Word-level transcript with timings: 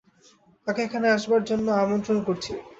তাকে 0.67 0.79
এখানে 0.83 1.07
আসবার 1.09 1.41
জন্য 1.43 1.67
আমন্ত্রণ 1.83 2.17
করছি। 2.27 2.51